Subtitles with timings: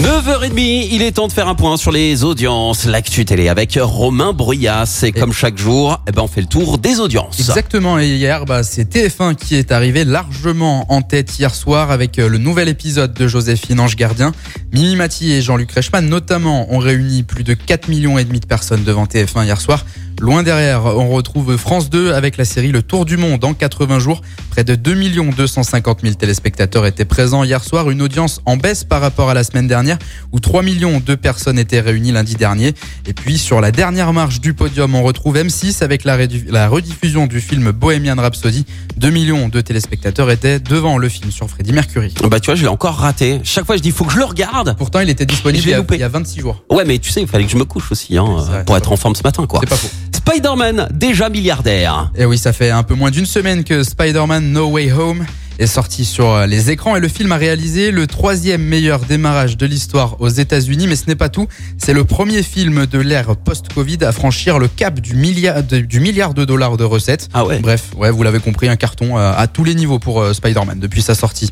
[0.00, 4.32] 9h30, il est temps de faire un point sur les audiences, l'actu télé avec Romain
[4.32, 5.04] Bruyas.
[5.04, 7.38] Et comme chaque jour, eh ben on fait le tour des audiences.
[7.38, 12.18] Exactement, et hier, bah, c'est TF1 qui est arrivé largement en tête hier soir avec
[12.18, 14.32] euh, le nouvel épisode de Joséphine Ange Gardien.
[14.72, 18.46] Mimi Mati et Jean-Luc Reichmann notamment ont réuni plus de 4 millions et demi de
[18.46, 19.84] personnes devant TF1 hier soir.
[20.20, 23.98] Loin derrière, on retrouve France 2 avec la série Le Tour du Monde en 80
[23.98, 24.22] jours.
[24.50, 24.94] Près de 2
[25.36, 29.42] 250 000 téléspectateurs étaient présents hier soir, une audience en baisse par rapport à la
[29.42, 29.98] semaine dernière
[30.32, 32.74] où 3 millions de personnes étaient réunies lundi dernier.
[33.06, 36.16] Et puis sur la dernière marche du podium, on retrouve M6 avec la,
[36.48, 38.64] la rediffusion du film Bohemian Rhapsody.
[38.96, 42.14] 2 millions de téléspectateurs étaient devant le film sur Freddie Mercury.
[42.30, 43.40] Bah tu vois, je l'ai encore raté.
[43.42, 44.76] Chaque fois, je dis faut que je le regarde.
[44.78, 46.64] Pourtant, il était disponible il y, a, il y a 26 jours.
[46.70, 48.92] Ouais, mais tu sais, il fallait que je me couche aussi hein, vrai, pour être
[48.92, 49.60] en forme ce matin, quoi.
[49.60, 49.88] C'est pas faux.
[50.26, 52.10] Spider-Man, déjà milliardaire.
[52.16, 55.26] Et oui, ça fait un peu moins d'une semaine que Spider-Man No Way Home
[55.58, 59.66] est sorti sur les écrans et le film a réalisé le troisième meilleur démarrage de
[59.66, 60.86] l'histoire aux États-Unis.
[60.86, 61.46] Mais ce n'est pas tout.
[61.78, 66.00] C'est le premier film de l'ère post-Covid à franchir le cap du milliard de, du
[66.00, 67.28] milliard de dollars de recettes.
[67.34, 67.58] Ah ouais.
[67.60, 70.78] Bref, ouais, vous l'avez compris, un carton euh, à tous les niveaux pour euh, Spider-Man
[70.80, 71.50] depuis sa sortie.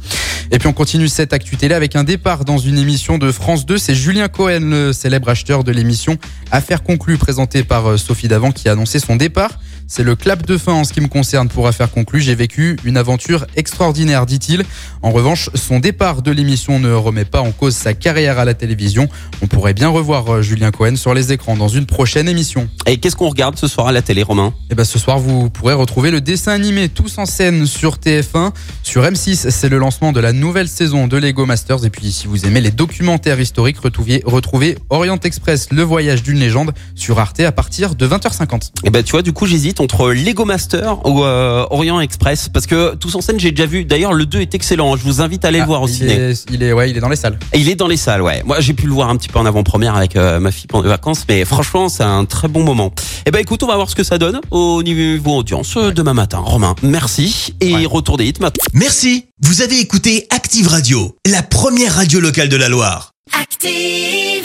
[0.50, 3.66] Et puis on continue cette actu télé avec un départ dans une émission de France
[3.66, 3.78] 2.
[3.78, 6.18] C'est Julien Cohen, le célèbre acheteur de l'émission
[6.50, 9.58] Affaires conclues présentée par euh, Sophie Davant qui a annoncé son départ.
[9.86, 12.20] C'est le clap de fin en ce qui me concerne pour Affaires conclues.
[12.20, 14.64] J'ai vécu une aventure extraordinaire, dit-il.
[15.02, 18.54] En revanche, son départ de l'émission ne remet pas en cause sa carrière à la
[18.54, 19.08] télévision.
[19.42, 22.68] On pourrait bien revoir euh, Julien Cohen sur les écrans dans une prochaine émission.
[22.86, 24.54] Et qu'est-ce qu'on regarde ce soir à la télé, Romain?
[24.70, 28.52] Et ben ce soir, vous pourrez retrouver le dessin animé Tous en scène sur TF1.
[28.82, 31.84] Sur M6, c'est le lancement de la nouvelle saison de Lego Masters.
[31.84, 36.72] Et puis, si vous aimez les documentaires historiques, retrouvez, Orient Express, le voyage d'une légende
[36.94, 38.70] sur Arte à partir de 20h50.
[38.84, 42.66] Et ben tu vois, du coup, j'hésite entre Lego Master ou euh, Orient Express parce
[42.66, 43.84] que tous en scène, j'ai déjà vu.
[43.84, 44.96] D'ailleurs, le 2 est excellent.
[44.96, 46.12] Je vous invite à aller le Ah, voir au il ciné.
[46.12, 47.38] Est, il est, ouais, il est dans les salles.
[47.52, 48.42] Et il est dans les salles, ouais.
[48.44, 50.84] Moi, j'ai pu le voir un petit peu en avant-première avec euh, ma fille pendant
[50.84, 52.92] les vacances, mais franchement, c'est un très bon moment.
[53.26, 56.14] Eh ben, écoute, on va voir ce que ça donne au niveau audience euh, demain
[56.14, 56.38] matin.
[56.38, 57.86] Romain, merci et Ouais.
[57.86, 58.64] retour des hits maintenant.
[58.74, 63.12] Merci, vous avez écouté Active Radio, la première radio locale de la Loire.
[63.40, 64.41] Active.